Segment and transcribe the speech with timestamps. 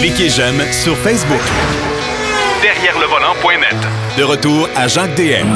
[0.00, 1.40] Cliquez j'aime sur Facebook.
[2.62, 3.76] Derrière le volant.net.
[4.18, 5.46] De retour à Jacques DM.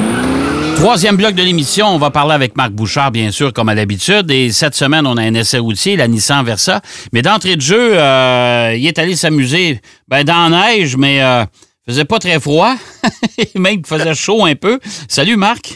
[0.76, 4.30] Troisième bloc de l'émission, on va parler avec Marc Bouchard, bien sûr, comme à l'habitude.
[4.30, 6.80] Et cette semaine, on a un essai routier, la Nissan Versa.
[7.12, 11.44] Mais d'entrée de jeu, euh, il est allé s'amuser ben, dans la neige, mais euh,
[11.86, 12.74] faisait pas très froid.
[13.54, 14.78] Même il faisait chaud un peu.
[15.08, 15.74] Salut, Marc.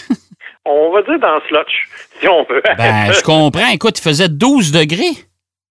[0.65, 1.89] On va dire dans slotch,
[2.21, 2.63] si on veut.
[2.79, 3.69] Ben, je comprends.
[3.69, 5.11] Écoute, il faisait 12 degrés.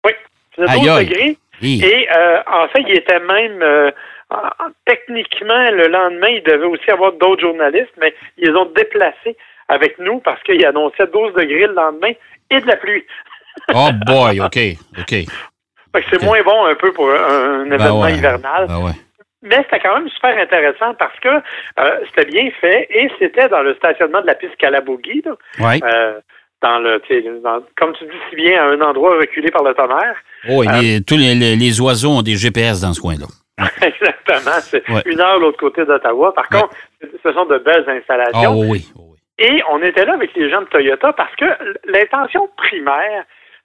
[0.05, 0.13] Oui,
[0.59, 1.07] il faisait 12 Aïe, aïe.
[1.07, 1.39] degrés.
[1.63, 3.91] Et euh, en fait, il était même euh,
[4.31, 9.37] en- techniquement le lendemain, il devait aussi avoir d'autres journalistes, mais ils les ont déplacés
[9.69, 12.13] avec nous parce qu'il annonçait 12 degrés le lendemain
[12.51, 13.05] et de la pluie.
[13.75, 14.59] Oh boy, OK,
[14.99, 15.15] OK.
[16.11, 17.15] C'est moins bon un peu pour un,
[17.63, 18.13] un Ben événement ouais.
[18.15, 18.67] hivernal.
[18.69, 18.93] Ben ouais.
[19.43, 23.63] Mais c'était quand même super intéressant parce que euh, c'était bien fait et c'était dans
[23.63, 25.25] le stationnement de la piste Calabogie,
[25.59, 25.81] Ouais.
[25.83, 26.21] euh,
[26.63, 29.63] dans le, tu sais, dans- comme tu dis si bien, à un endroit reculé par
[29.63, 30.17] le tonnerre.
[30.49, 33.27] Oh, et Euh, tous les, les- les oiseaux ont des GPS dans ce coin-là.
[33.83, 34.59] Exactement.
[34.61, 35.03] C'est Ouais.
[35.07, 36.33] une heure de l'autre côté d'Ottawa.
[36.35, 36.61] Par Ouais.
[36.61, 36.75] contre,
[37.23, 38.53] ce sont de belles installations.
[38.53, 38.87] oh oui.
[38.97, 39.19] oh oui.
[39.39, 41.45] Et on était là avec les gens de Toyota parce que
[41.87, 43.25] l'intention primaire,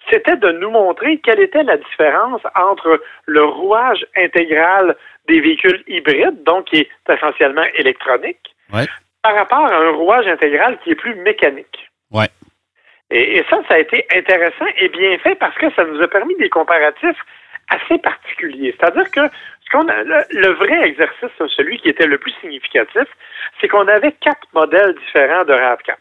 [0.09, 4.95] c'était de nous montrer quelle était la différence entre le rouage intégral
[5.27, 8.39] des véhicules hybrides, donc qui est essentiellement électronique,
[8.73, 8.85] Ouais.
[9.23, 11.89] par rapport à un rouage intégral qui est plus mécanique.
[12.11, 12.27] Ouais.
[13.11, 16.07] Et, et ça, ça a été intéressant et bien fait parce que ça nous a
[16.07, 17.19] permis des comparatifs
[17.69, 18.75] assez particuliers.
[18.79, 19.21] C'est-à-dire que
[19.63, 23.05] ce qu'on a- le, le vrai exercice, celui qui était le plus significatif,
[23.59, 25.95] c'est qu'on avait quatre modèles différents de RAV4.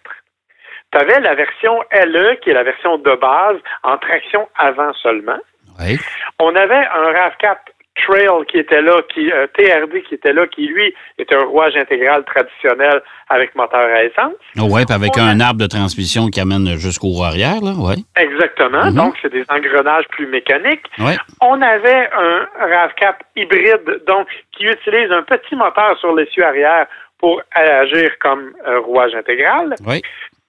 [0.93, 5.39] Tu avais la version LE, qui est la version de base, en traction avant seulement.
[5.81, 5.97] Ouais.
[6.39, 7.57] On avait un RAV4
[7.97, 11.77] Trail qui était là, qui euh, TRD qui était là, qui lui était un rouage
[11.77, 14.35] intégral traditionnel avec moteur à essence.
[14.57, 17.97] Ouais, puis avec un arbre de transmission qui amène jusqu'au roue arrière, là, ouais.
[18.17, 18.87] Exactement.
[18.87, 18.95] Mhm.
[18.95, 20.85] Donc, c'est des engrenages plus mécaniques.
[20.99, 21.17] Ouais.
[21.41, 26.87] On avait un RAV4 hybride, donc, qui utilise un petit moteur sur l'essieu arrière
[27.19, 29.75] pour agir comme un rouage intégral.
[29.87, 30.03] Ouais.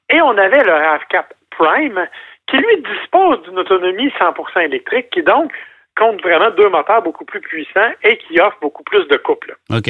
[0.10, 2.08] Et on avait le RAV4 Prime,
[2.48, 5.52] qui lui dispose d'une autonomie 100% électrique, qui donc
[5.96, 9.56] compte vraiment deux moteurs beaucoup plus puissants et qui offre beaucoup plus de couple.
[9.72, 9.90] OK.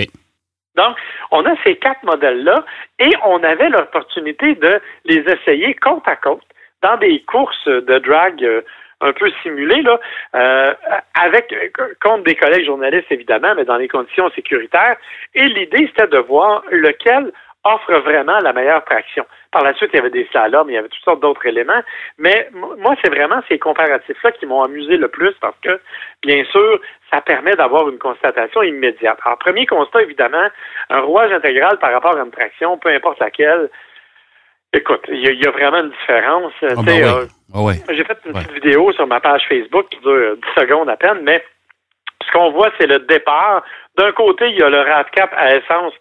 [0.75, 0.97] Donc,
[1.31, 2.65] on a ces quatre modèles-là
[2.99, 6.43] et on avait l'opportunité de les essayer côte à côte
[6.81, 8.61] dans des courses de drag euh,
[9.01, 9.99] un peu simulées, là,
[10.35, 10.73] euh,
[11.19, 11.53] avec
[12.01, 14.97] contre des collègues journalistes, évidemment, mais dans les conditions sécuritaires.
[15.33, 17.31] Et l'idée, c'était de voir lequel
[17.65, 19.25] offre vraiment la meilleure traction.
[19.51, 21.81] Par la suite, il y avait des slaloms, il y avait toutes sortes d'autres éléments.
[22.19, 25.81] Mais moi, c'est vraiment ces comparatifs-là qui m'ont amusé le plus parce que,
[26.23, 26.79] bien sûr,
[27.11, 29.17] ça permet d'avoir une constatation immédiate.
[29.25, 30.47] Alors, premier constat, évidemment,
[30.89, 33.69] un rouage intégral par rapport à une traction, peu importe laquelle,
[34.73, 36.53] écoute, il y, a- il y a vraiment une différence.
[36.61, 37.03] Ah, ben oui.
[37.03, 38.41] euh, Ah j'ai fait une Ouais.
[38.43, 41.43] petite vidéo sur ma page Facebook qui dure 10 secondes à peine, mais
[42.25, 43.63] ce qu'on voit, c'est le départ.
[43.97, 45.93] D'un côté, il y a le RAV4 à essence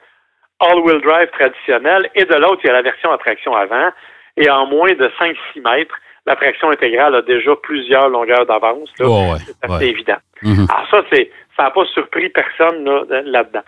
[0.61, 3.91] all-wheel drive traditionnel, et de l'autre, il y a la version à traction avant.
[4.37, 5.95] Et en moins de 5-6 mètres,
[6.27, 8.91] la traction intégrale a déjà plusieurs longueurs d'avance.
[9.01, 9.39] Oh, ouais.
[9.47, 9.91] C'est assez ouais.
[9.91, 10.17] évident.
[10.43, 10.67] Mhm.
[10.71, 13.63] Alors ça, c'est ça n'a pas surpris personne là, de- là-dedans.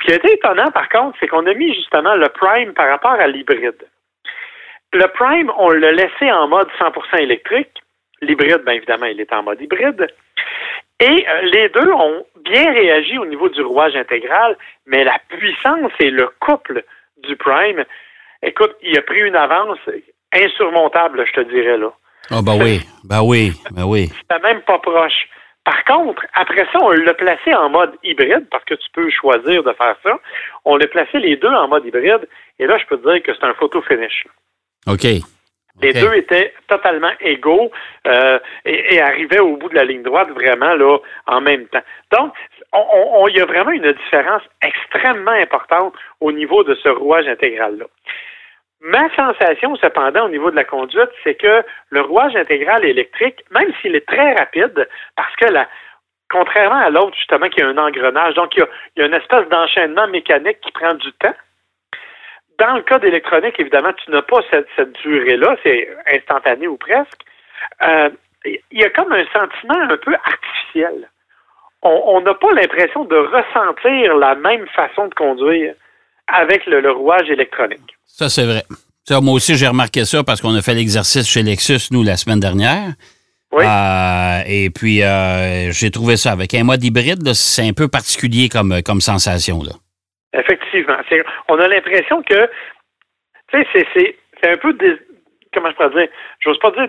[0.00, 2.88] Ce qui a été étonnant, par contre, c'est qu'on a mis justement le Prime par
[2.88, 3.86] rapport à l'hybride.
[4.92, 7.82] Le Prime, on l'a laissé en mode 100% électrique.
[8.22, 10.06] L'hybride, bien évidemment, il est en mode hybride.
[11.00, 15.92] Et euh, les deux ont bien réagi au niveau du rouage intégral, mais la puissance
[16.00, 16.84] et le couple
[17.22, 17.84] du Prime,
[18.42, 19.78] écoute, il a pris une avance
[20.32, 21.92] insurmontable, je te dirais là.
[22.30, 22.80] Ah, ben oui.
[23.04, 23.52] Ben oui.
[23.70, 24.08] Ben oui.
[24.08, 25.28] C'était même pas proche.
[25.64, 29.62] Par contre, après ça, on l'a placé en mode hybride parce que tu peux choisir
[29.62, 30.18] de faire ça.
[30.64, 32.26] On l'a placé les deux en mode hybride
[32.58, 34.26] et là, je peux te dire que c'est un photo finish.
[34.86, 35.06] OK.
[35.82, 37.70] Les deux étaient totalement égaux
[38.06, 41.82] euh, et, et arrivaient au bout de la ligne droite vraiment là en même temps.
[42.12, 42.32] Donc,
[42.72, 46.88] on- on- on- il y a vraiment une différence extrêmement importante au niveau de ce
[46.88, 47.84] rouage intégral-là.
[48.80, 53.72] Ma sensation, cependant, au niveau de la conduite, c'est que le rouage intégral électrique, même
[53.80, 55.68] s'il est très rapide, parce que la,
[56.30, 59.06] contrairement à l'autre, justement, qui a un engrenage, donc il y a, il y a
[59.08, 61.34] une espèce d'enchaînement mécanique qui prend du temps.
[62.58, 67.22] Dans le cas d'électronique, évidemment, tu n'as pas cette, cette durée-là, c'est instantané ou presque.
[67.82, 68.10] Euh,
[68.44, 71.08] il y a comme un sentiment un peu artificiel.
[71.82, 75.74] On n'a pas l'impression de ressentir la même façon de conduire
[76.26, 77.96] avec le, le rouage électronique.
[78.04, 78.64] Ça, c'est vrai.
[79.04, 82.16] Ça, moi aussi, j'ai remarqué ça parce qu'on a fait l'exercice chez Lexus, nous, la
[82.16, 82.94] semaine dernière.
[83.52, 83.64] Oui.
[83.64, 86.32] Euh, et puis, euh, j'ai trouvé ça.
[86.32, 89.62] Avec un mode hybride, c'est un peu particulier comme, comme sensation.
[89.62, 89.72] Là.
[90.32, 90.96] Effectivement.
[91.48, 92.48] On a l'impression que,
[93.52, 94.16] tu sais, c'est-
[94.46, 94.76] un peu.
[95.52, 96.08] comment je pourrais dire,
[96.40, 96.88] j'ose pas dire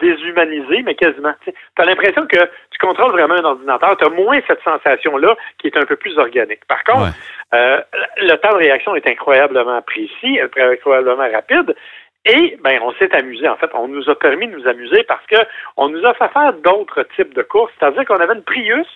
[0.00, 1.34] déshumanisé, mais quasiment.
[1.44, 2.38] Tu as l'impression que
[2.70, 6.18] tu contrôles vraiment un ordinateur, tu as moins cette sensation-là qui est un peu plus
[6.18, 6.64] organique.
[6.66, 7.12] Par contre,
[7.54, 7.80] euh,
[8.16, 11.76] le temps de réaction est incroyablement précis, incroyablement rapide.
[12.24, 13.48] Et ben, on s'est amusé.
[13.48, 15.36] En fait, on nous a permis de nous amuser parce que
[15.76, 17.72] on nous a fait faire d'autres types de courses.
[17.78, 18.88] C'est-à-dire qu'on avait une Prius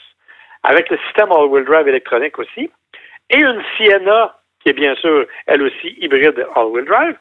[0.62, 2.70] avec le système all-wheel drive électronique aussi,
[3.34, 7.16] et une Sienna qui est bien sûr elle aussi hybride all-wheel drive,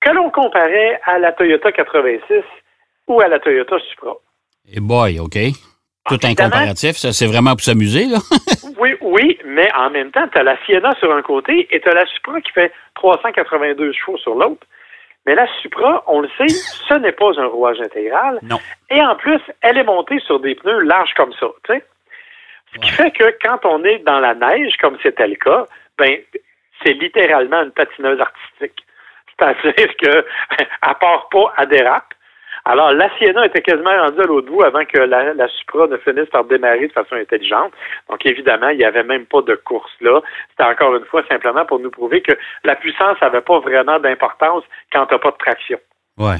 [0.00, 2.42] que l'on comparait à la Toyota 86
[3.06, 4.14] ou à la Toyota Supra.
[4.72, 5.38] Et boy, OK.
[6.08, 8.18] Tout un comparatif, ça, c'est vraiment pour s'amuser, là.
[8.78, 11.88] oui, oui, mais en même temps, tu as la Sienna sur un côté et tu
[11.88, 14.66] as la Supra qui fait 382 chevaux sur l'autre.
[15.26, 16.48] Mais la Supra, on le sait,
[16.88, 18.40] ce n'est pas un rouage intégral.
[18.42, 18.58] Non.
[18.88, 21.84] Et en plus, elle est montée sur des pneus larges comme ça, tu sais.
[22.72, 25.66] Ce qui fait que quand on est dans la neige, comme c'était le cas,
[25.98, 26.18] ben,
[26.84, 28.84] c'est littéralement une patineuse artistique.
[29.38, 30.24] C'est-à-dire qu'elle
[31.00, 32.14] part pas, à dérape.
[32.64, 35.96] Alors, la Sienna était quasiment rendue à l'autre bout avant que la, la, Supra ne
[35.96, 37.72] finisse par démarrer de façon intelligente.
[38.08, 40.20] Donc, évidemment, il n'y avait même pas de course là.
[40.50, 42.32] C'était encore une fois simplement pour nous prouver que
[42.64, 45.78] la puissance n'avait pas vraiment d'importance quand tu n'as pas de traction.
[46.18, 46.36] Ouais.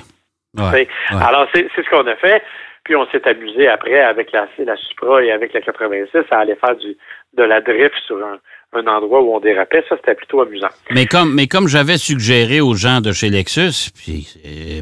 [0.58, 0.88] ouais.
[1.10, 2.42] Alors, c'est ce qu'on a fait.
[2.84, 6.56] Puis on s'est amusé après avec la, la Supra et avec la 86 à aller
[6.56, 9.84] faire de la drift sur un, endroit où on dérapait.
[9.88, 10.68] Ça, c'était plutôt amusant.
[10.90, 14.28] Mais comme, mais comme j'avais suggéré aux gens de chez Lexus, puis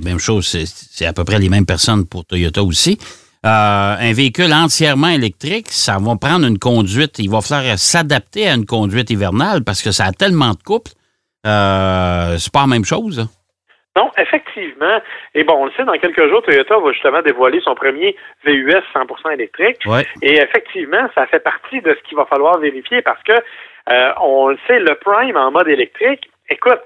[0.04, 2.98] même chose, c'est à peu près les mêmes personnes pour Toyota aussi.
[3.46, 7.18] Euh, un véhicule entièrement électrique, ça va prendre une conduite.
[7.18, 10.90] Il va falloir s'adapter à une conduite hivernale parce que ça a tellement de couple.
[11.46, 13.28] Euh, c'est pas la même chose.
[13.98, 15.00] Non, effectivement.
[15.34, 18.14] Et bon, on le sait, dans quelques jours, Toyota va justement dévoiler son premier
[18.44, 19.84] VUS 100% électrique.
[20.22, 24.50] Et effectivement, ça fait partie de ce qu'il va falloir vérifier parce que euh, on
[24.50, 26.80] le sait, le Prime en mode électrique, écoute,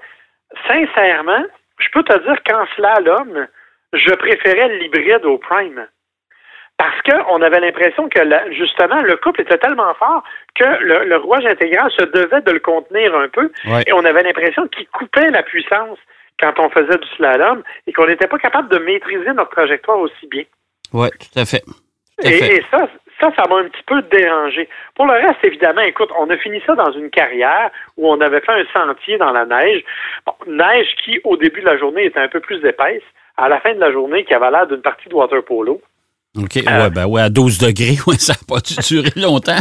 [0.67, 1.45] sincèrement,
[1.77, 3.47] je peux te dire qu'en slalom,
[3.93, 5.85] je préférais l'hybride au Prime.
[6.77, 8.19] Parce qu'on avait l'impression que,
[8.53, 10.23] justement, le couple était tellement fort
[10.55, 13.51] que le, rouage intégral se devait de le contenir un peu.
[13.85, 15.99] Et on avait l'impression qu'il coupait la puissance
[16.39, 20.27] quand on faisait du slalom et qu'on n'était pas capable de maîtriser notre trajectoire aussi
[20.27, 20.43] bien.
[20.91, 21.63] Oui, tout à fait.
[22.23, 22.87] et, ça,
[23.19, 24.69] ça, ça m'a un petit peu dérangé.
[24.95, 28.41] Pour le reste, évidemment, écoute, on a fini ça dans une carrière où on avait
[28.41, 29.83] fait un sentier dans la neige.
[30.47, 33.03] neige qui, au début de la journée, était un peu plus épaisse.
[33.35, 35.81] À la fin de la journée, qui avait l'air d'une partie de water polo.
[36.37, 39.57] OK, euh, ouais, ben ouais, à 12 degrés, ouais, ça n'a pas dû durer longtemps.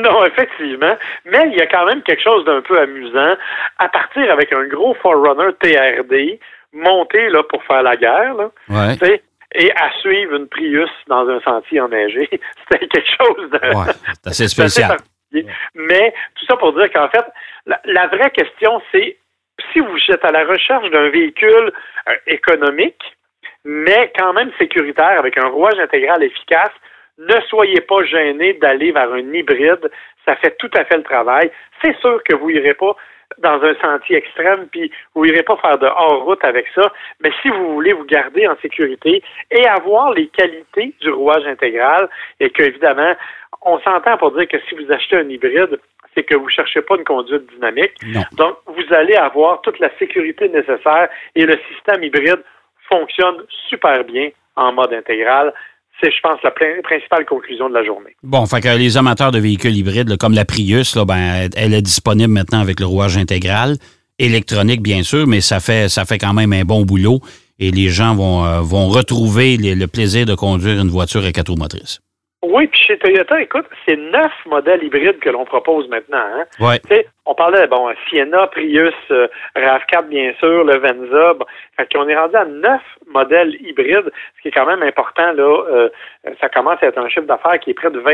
[0.10, 0.96] non, effectivement.
[1.24, 3.36] Mais il y a quand même quelque chose d'un peu amusant
[3.78, 6.38] à partir avec un gros Forerunner TRD
[6.72, 8.34] monté là, pour faire la guerre.
[8.34, 8.50] Là.
[8.68, 9.20] Ouais
[9.54, 12.28] et à suivre une Prius dans un sentier enneigé.
[12.70, 13.76] C'était quelque chose de.
[13.76, 13.92] Ouais,
[14.26, 14.96] assez spécial.
[15.74, 17.24] Mais tout ça pour dire qu'en fait,
[17.84, 19.16] la, vraie question, c'est
[19.72, 21.72] si vous êtes à la recherche d'un véhicule
[22.08, 23.00] euh, économique,
[23.64, 26.72] mais quand même sécuritaire, avec un rouage intégral efficace,
[27.20, 29.90] ne soyez pas gêné d'aller vers un hybride.
[30.24, 31.50] Ça fait tout à fait le travail.
[31.82, 32.96] C'est sûr que vous n'irez pas
[33.38, 36.92] dans un sentier extrême, puis vous n'irez pas faire de hors-route avec ça.
[37.20, 42.08] Mais si vous voulez vous garder en sécurité et avoir les qualités du rouage intégral,
[42.40, 43.14] et qu'évidemment,
[43.62, 45.78] on s'entend pour dire que si vous achetez un hybride,
[46.14, 47.92] c'est que vous ne cherchez pas une conduite dynamique.
[48.32, 52.42] Donc, vous allez avoir toute la sécurité nécessaire et le système hybride
[52.88, 55.54] fonctionne super bien en mode intégral
[56.00, 58.16] c'est, je pense, la principale conclusion de la journée.
[58.22, 61.82] Bon, fait que les amateurs de véhicules hybrides, comme la Prius, là, ben, elle est
[61.82, 63.76] disponible maintenant avec le rouage intégral,
[64.18, 67.20] électronique bien sûr, mais ça fait, quand même un bon boulot
[67.58, 71.50] et les gens vont, euh, vont retrouver le plaisir de conduire une voiture à quatre
[71.50, 72.00] roues motrices.
[72.50, 76.18] Oui, puis chez Toyota, écoute, c'est neuf modèles hybrides que l'on propose maintenant.
[76.18, 76.44] Hein?
[76.58, 76.80] Ouais.
[77.24, 81.34] On parlait, bon, Sienna, Prius, euh, RAV4, bien sûr, le Venza.
[81.34, 85.32] Bon, fait qu'on est rendu à neuf modèles hybrides, ce qui est quand même important.
[85.32, 85.88] Là, euh,
[86.40, 88.10] ça commence à être un chiffre d'affaires qui est près de 20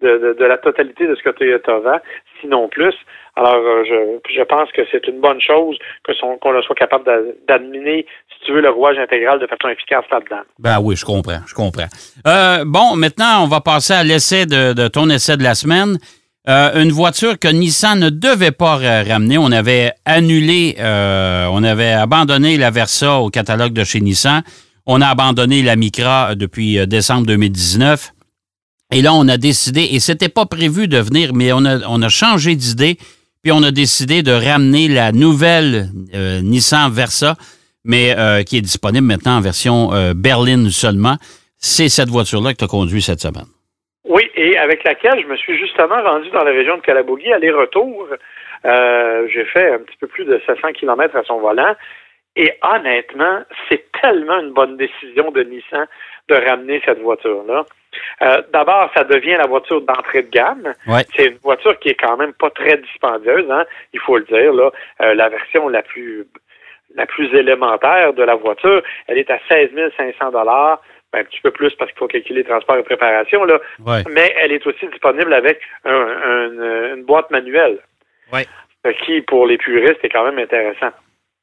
[0.00, 2.00] de, de, la totalité de ce que Toyota vend,
[2.40, 2.94] sinon plus.
[3.36, 8.06] Alors, euh, je, je pense que c'est une bonne chose que qu'on soit capable d'adminer,
[8.44, 10.42] tu veux, le rouage intégral de façon efficace là-dedans.
[10.58, 11.86] Ben oui, je comprends, je comprends.
[12.26, 15.98] Euh, bon, maintenant, on va passer à l'essai de, ton essai de la semaine.
[16.48, 19.38] Euh, une voiture que Nissan ne devait pas ramener.
[19.38, 24.42] On avait annulé, on avait abandonné la Versa au catalogue de chez Nissan.
[24.86, 28.12] On a abandonné la Micra depuis décembre 2019.
[28.94, 32.02] Et là, on a décidé, et c'était pas prévu de venir, mais on a, on
[32.02, 32.98] a changé d'idée
[33.42, 37.36] puis on a décidé de ramener la nouvelle euh, Nissan Versa,
[37.84, 41.16] mais euh, qui est disponible maintenant en version euh, berline seulement.
[41.58, 43.46] C'est cette voiture-là que tu as conduit cette semaine.
[44.04, 48.08] Oui, et avec laquelle je me suis justement rendu dans la région de Calabogie, aller-retour.
[48.64, 51.74] j'ai fait un petit peu plus de 700 km à son volant.
[52.34, 55.86] Et honnêtement, c'est tellement une bonne décision de Nissan
[56.28, 57.66] de ramener cette voiture-là.
[58.22, 60.72] Euh, D'abord, ça devient la voiture d'entrée de gamme.
[60.86, 61.02] Ouais.
[61.14, 64.52] C'est une voiture qui est quand même pas très dispendieuse, hein, il faut le dire.
[64.52, 64.70] Là,
[65.02, 66.26] Euh, la version la plus
[66.94, 70.80] la plus élémentaire de la voiture, elle est à 16 500 dollars,
[71.12, 74.02] ben, un petit peu plus parce qu'il faut calculer transport et préparation là, Ouais.
[74.10, 77.78] mais elle est aussi disponible avec un- un- une boîte manuelle.
[78.32, 78.44] Ouais.
[78.84, 80.90] Ce qui, pour les puristes, est quand même intéressant.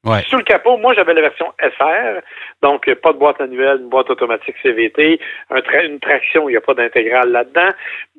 [0.04, 0.22] Ouais.
[0.28, 2.22] Sous le capot, moi, j'avais la version SR,
[2.62, 6.52] donc euh, pas de boîte manuelle, une boîte automatique CVT, un tra- une traction, il
[6.52, 7.68] n'y a pas d'intégrale là-dedans.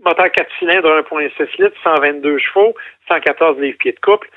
[0.05, 2.75] Moteur 4 cylindres, 1.6 litres, 122 chevaux,
[3.07, 4.29] 114 livres-pieds de couple.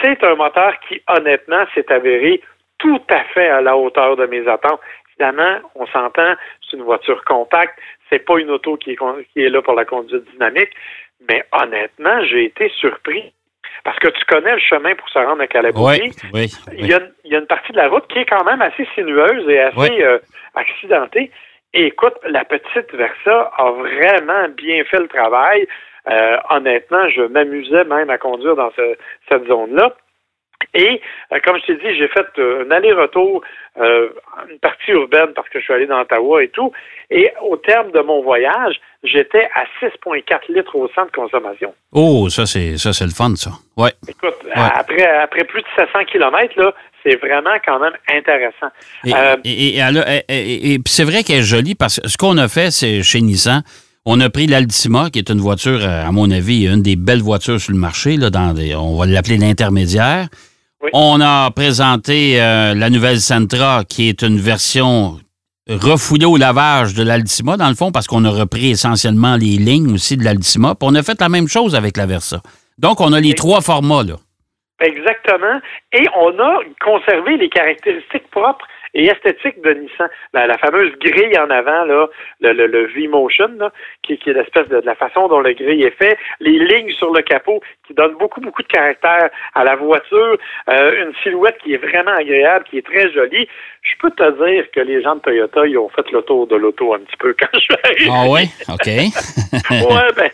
[0.00, 2.40] C'est un moteur qui, honnêtement, s'est avéré
[2.78, 4.80] tout à fait à la hauteur de mes attentes.
[5.10, 6.34] Évidemment, on s'entend,
[6.68, 7.78] c'est une voiture compacte,
[8.08, 10.70] c'est pas une auto qui est, con- qui est là pour la conduite dynamique,
[11.28, 13.32] mais honnêtement, j'ai été surpris.
[13.84, 16.00] Parce que tu connais le chemin pour se rendre à Calabougie.
[16.02, 16.46] Oui, oui,
[16.78, 18.44] Il y, a, une- il y a une partie de la route qui est quand
[18.44, 20.18] même assez sinueuse et assez euh,
[20.54, 21.30] accidentée.
[21.72, 25.66] Et écoute, la petite Versa a vraiment bien fait le travail.
[26.10, 28.96] Euh, honnêtement, je m'amusais même à conduire dans ce-
[29.28, 29.94] cette zone-là.
[30.74, 31.00] Et
[31.32, 33.42] euh, comme je t'ai dit, j'ai fait euh, un aller-retour,
[33.80, 34.08] euh,
[34.50, 36.70] une partie urbaine parce que je suis allé dans Ottawa et tout.
[37.10, 41.74] Et au terme de mon voyage, j'étais à 6,4 litres au centre de consommation.
[41.92, 43.50] Oh, ça, c'est ça, c'est le fun, ça.
[43.76, 43.90] Ouais.
[44.06, 48.68] Écoute, après, après plus de 700 kilomètres, là, c'est vraiment quand même intéressant.
[49.06, 49.78] Et,
[50.74, 53.62] et- c'est vrai qu'elle est jolie parce que ce qu'on a fait, c'est chez Nissan,
[54.12, 57.22] on a pris l'Altima, qui est une voiture, euh, à mon avis, une des belles
[57.22, 60.28] voitures sur le marché, là, dans des- on va l'appeler l'intermédiaire.
[60.82, 60.90] Oui.
[60.94, 65.18] On a présenté euh, la nouvelle Sentra, qui est une version
[65.68, 69.92] refoulée au lavage de l'Altima, dans le fond, parce qu'on a repris essentiellement les lignes
[69.92, 70.74] aussi de l'Altima.
[70.74, 72.40] Puis on a fait la même chose avec la Versa.
[72.78, 74.14] Donc, on a les trois formats, là.
[74.82, 75.60] Exactement.
[75.92, 76.52] Et on a
[76.82, 78.64] conservé les caractéristiques propres
[78.94, 80.08] et esthétiques de Nissan.
[80.32, 82.08] La, la fameuse grille en avant, là,
[82.40, 83.70] le, le, le V-Motion,
[84.02, 86.92] qui, qui est l'espèce de, de la façon dont le grille est fait, les lignes
[86.92, 91.58] sur le capot qui donnent beaucoup, beaucoup de caractère à la voiture, euh, une silhouette
[91.62, 93.48] qui est vraiment agréable, qui est très jolie.
[93.82, 96.56] Je peux te dire que les gens de Toyota, ils ont fait le tour de
[96.56, 98.10] l'auto un petit peu quand je suis arrivé.
[98.10, 98.42] Ah oui?
[98.68, 98.86] OK.
[99.70, 100.30] ouais, ben,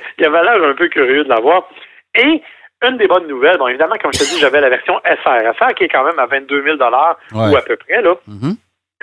[0.18, 1.68] il avait l'air un peu curieux de l'avoir.
[2.14, 2.42] Et
[2.82, 5.54] une des bonnes nouvelles, bon, évidemment, comme je te dis, j'avais la version SR.
[5.56, 7.52] SR qui est quand même à 22 000 Ouais.
[7.52, 8.54] ou à peu près, là, Mhm.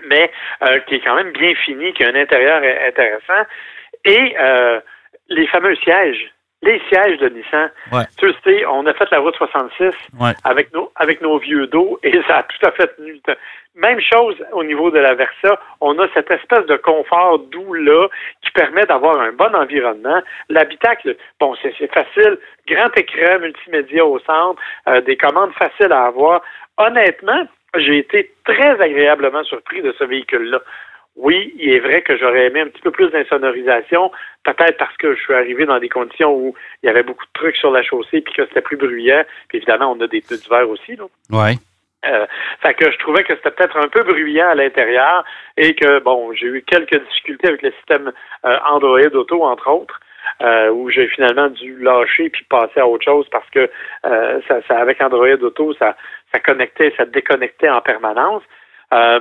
[0.07, 0.31] mais
[0.63, 3.47] euh, qui est quand même bien fini, qui a un intérieur intéressant.
[4.05, 4.79] Et euh,
[5.29, 7.69] les fameux sièges, les sièges de Nissan.
[7.91, 8.03] Ouais.
[8.17, 9.85] Tu sais, on a fait la route 66
[10.19, 10.31] Ouais.
[10.43, 13.19] avec nos, avec nos vieux dos et ça a tout à fait tenu.
[13.75, 18.07] Même chose au niveau de la Versa, on a cette espèce de confort doux là
[18.41, 20.21] qui permet d'avoir un bon environnement.
[20.49, 22.37] L'habitacle, bon, c'est c'est facile,
[22.67, 26.41] grand écran multimédia au centre, euh, des commandes faciles à avoir.
[26.77, 27.47] Honnêtement,
[27.77, 30.59] j'ai été très agréablement surpris de ce véhicule-là.
[31.21, 34.09] Oui, il est vrai que j'aurais aimé un petit peu plus d'insonorisation,
[34.45, 37.33] peut-être parce que je suis arrivé dans des conditions où il y avait beaucoup de
[37.33, 39.23] trucs sur la chaussée puis que c'était plus bruyant.
[39.49, 40.95] Puis évidemment, on a des pneus d'hiver aussi.
[40.95, 41.03] Là.
[41.31, 41.55] Ouais.
[42.05, 42.25] Euh,
[42.61, 45.25] fait que je trouvais que c'était peut-être un peu bruyant à l'intérieur
[45.57, 48.13] et que, bon, j'ai eu quelques difficultés avec le système
[48.45, 49.99] euh, Android Auto, entre autres,
[50.41, 53.69] euh, où j'ai finalement dû lâcher puis passer à autre chose parce que
[54.05, 55.97] euh, ça, ça, avec Android Auto, ça,
[56.31, 58.43] ça connectait, ça déconnectait en permanence.
[58.93, 59.19] Euh,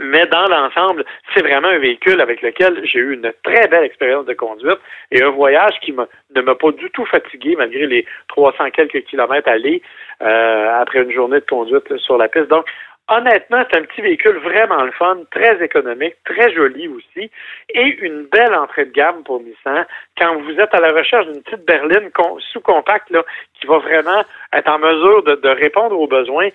[0.00, 4.26] mais dans l'ensemble, c'est vraiment un véhicule avec lequel j'ai eu une très belle expérience
[4.26, 4.78] de conduite
[5.10, 9.48] et un voyage qui ne m'a pas du tout fatigué malgré les 300 quelques kilomètres
[9.48, 9.82] allés
[10.22, 12.48] euh, après une journée de conduite sur la piste.
[12.48, 12.66] Donc,
[13.08, 17.30] honnêtement, c'est un petit véhicule vraiment le fun, très économique, très joli aussi
[17.70, 19.86] et une belle entrée de gamme pour Nissan.
[20.18, 22.10] Quand vous êtes à la recherche d'une petite berline
[22.52, 23.12] sous-compacte
[23.54, 26.50] qui va vraiment être en mesure de répondre aux besoins,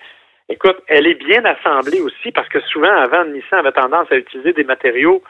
[0.48, 4.52] Écoute, elle est bien assemblée aussi parce que souvent, avant, Nissan avait tendance à utiliser
[4.52, 5.22] des matériaux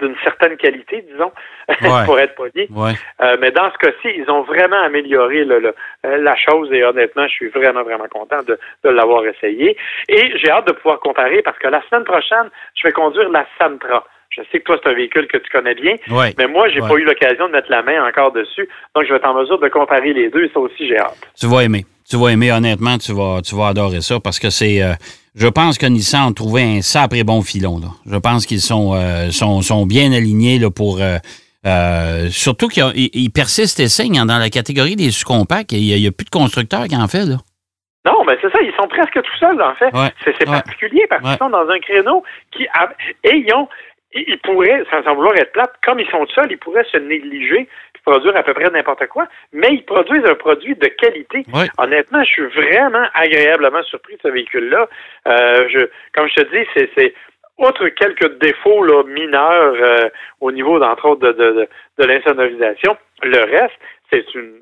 [0.00, 1.32] d'une certaine qualité, disons,
[1.82, 2.04] Ouais.
[2.06, 2.66] pour être poli.
[2.70, 2.92] Ouais.
[3.20, 5.74] Euh, mais dans ce cas-ci, ils ont vraiment amélioré le- le-
[6.06, 9.76] euh, la chose et honnêtement, je suis vraiment, vraiment content de, de l'avoir essayé.
[10.08, 13.44] Et j'ai hâte de pouvoir comparer parce que la semaine prochaine, je vais conduire la
[13.58, 14.06] Santra.
[14.30, 16.32] Je sais que toi, c'est un véhicule que tu connais bien, Ouais.
[16.38, 16.88] mais moi, j'ai Ouais.
[16.88, 18.68] pas eu l'occasion de mettre la main encore dessus.
[18.94, 21.18] Donc, je vais être en mesure de comparer les deux et ça aussi, j'ai hâte.
[21.38, 21.84] Tu vas aimer.
[22.10, 24.82] Tu vas aimer, honnêtement, tu vas, tu vas adorer ça parce que c'est.
[24.82, 24.94] euh,
[25.36, 27.78] je pense que Nissan a trouvé un sacré bon filon.
[27.78, 27.88] Là.
[28.04, 30.98] Je pense qu'ils sont, euh, sont, sont bien alignés là, pour.
[31.00, 31.18] euh,
[32.30, 35.72] surtout qu'ils persistent et signent hein, dans la catégorie des sous-compacts.
[35.72, 37.26] Il n'y a, plus de constructeurs qui en fait.
[37.26, 37.36] Là.
[38.06, 39.94] Non, mais c'est ça, ils sont presque tout seuls, en fait.
[39.94, 40.54] Ouais, C'est ouais.
[40.62, 41.30] particulier parce Ouais.
[41.30, 42.66] qu'ils sont dans un créneau qui.
[42.74, 42.90] a-
[43.24, 43.68] Et ils ont.
[44.14, 47.68] ils pourraient, sans, vouloir être plate, comme ils sont seuls, ils pourraient se négliger
[48.04, 51.44] produire à peu près n'importe quoi, mais ils produisent un produit de qualité.
[51.78, 54.88] Honnêtement, je suis vraiment agréablement surpris de ce véhicule-là.
[55.28, 57.14] Euh, je, comme je te dis, c'est
[57.60, 60.08] outre quelques défauts là, mineurs euh,
[60.40, 63.74] au niveau, d'entre autres, de, de, de, l'insonorisation, le reste,
[64.12, 64.54] c'est une,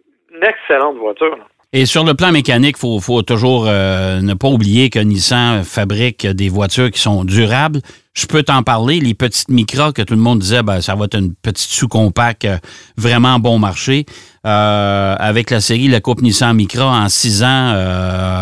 [0.42, 1.38] excellente voiture.
[1.73, 6.26] Et sur le plan mécanique, il faut, toujours euh, ne pas oublier que Nissan fabrique
[6.26, 7.80] des voitures qui sont durables.
[8.18, 11.04] Je peux t'en parler, les petites Micra que tout le monde disait, ben, ça va
[11.04, 12.58] être une petite sous-compact euh,
[12.96, 14.06] vraiment bon marché.
[14.44, 17.75] Euh, avec la série la Coupe Nissan Micra, en six ans,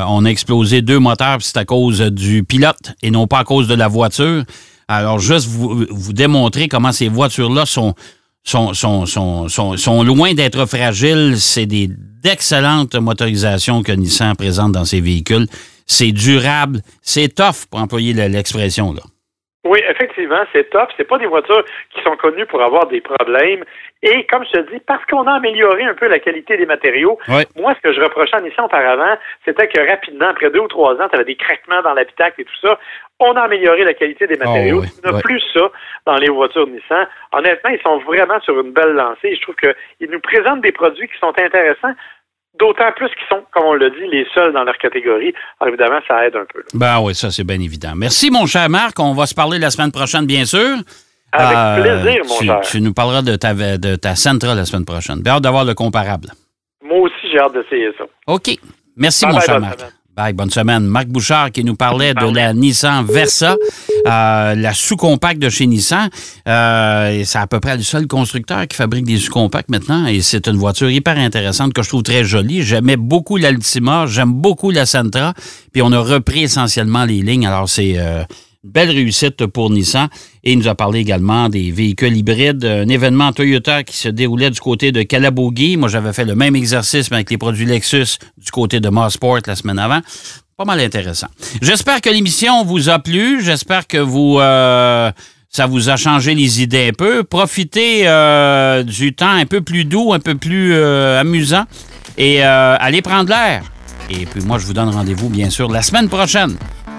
[0.09, 3.69] on a explosé deux moteurs, c'est à cause du pilote et non pas à cause
[3.69, 4.45] de la voiture.
[4.89, 7.95] Alors, juste vous, vous démontrer comment ces voitures-là sont,
[10.05, 11.35] loin d'être fragiles.
[11.39, 11.91] C'est des
[12.23, 15.47] d'excellentes motorisations que Nissan présente dans ses véhicules.
[15.87, 19.03] C'est durable, c'est tough pour employer l'expression là.
[19.67, 20.91] Oui, effectivement, c'est top.
[20.97, 23.65] C'est pas des voitures qui sont connues pour avoir des problèmes.
[24.03, 27.19] Et comme je te dis, parce qu'on a amélioré un peu la qualité des matériaux,
[27.57, 30.95] moi, ce que je reprochais à Nissan auparavant, c'était que rapidement, après deux ou trois
[30.95, 32.79] ans, tu avais des craquements dans l'habitacle et tout ça.
[33.19, 34.83] On a amélioré la qualité des matériaux.
[34.85, 35.71] Oh, oui, plus ça
[36.05, 37.09] dans les voitures Nissan.
[37.33, 39.35] Honnêtement, ils sont vraiment sur une belle lancée.
[39.35, 41.95] Je trouve qu'ils nous présentent des produits qui sont intéressants.
[42.59, 45.35] D'autant plus qu'ils sont, comme on l'a dit, les seuls dans leur catégorie.
[45.61, 46.63] Alors évidemment, ça aide un peu.
[46.75, 47.93] Ben oui, ça c'est bien évident.
[47.95, 48.99] Merci, mon cher Marc.
[48.99, 50.77] On va se parler la semaine prochaine, bien sûr.
[51.33, 52.61] Avec euh, plaisir, mon cher.
[52.63, 55.21] Tu nous parleras de ta, de ta Sentra la semaine prochaine.
[55.21, 56.29] Bien hâte d'avoir le comparable.
[56.83, 58.05] Moi aussi, j'ai hâte d'essayer ça.
[58.27, 58.51] OK.
[58.97, 59.81] Merci, mon cher Marc.
[60.17, 60.87] Bye, bonne semaine.
[60.87, 63.55] Marc Bouchard qui nous parlait de la Nissan Versa,
[64.07, 66.09] euh, la sous-compacte de chez Nissan.
[66.49, 70.49] Euh, c'est à peu près le seul constructeur qui fabrique des sous-compacts maintenant et c'est
[70.49, 72.63] une voiture hyper intéressante que je trouve très jolie.
[72.63, 75.35] J'aimais beaucoup l'Altima, j'aime beaucoup la Sentra,
[75.75, 77.47] puis on a repris essentiellement les lignes.
[77.47, 78.25] Alors c'est euh,
[78.67, 80.09] belle réussite pour Nissan.
[80.45, 84.51] Et il nous a parlé également des véhicules hybrides, un événement Toyota qui se déroulait
[84.51, 85.77] du côté de Calabogie.
[85.77, 89.57] Moi, j'avais fait le même exercice avec les produits Lexus du côté de Mossport la
[89.57, 90.01] semaine avant.
[90.57, 91.27] Pas mal intéressant.
[91.61, 93.43] J'espère que l'émission vous a plu.
[93.43, 94.39] J'espère que vous...
[94.41, 95.11] Euh,
[95.51, 97.25] ça vous a changé les idées un peu.
[97.25, 101.65] Profitez euh, du temps un peu plus doux, un peu plus euh, amusant
[102.19, 103.63] et allez prendre l'air.
[104.11, 106.57] Et puis moi, je vous donne rendez-vous, bien sûr, la semaine prochaine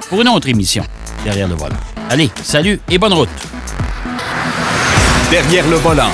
[0.10, 0.84] pour une autre émission
[1.24, 1.76] derrière le volant.
[2.10, 3.30] Allez, salut et bonne route.
[5.30, 6.12] Derrière le volant.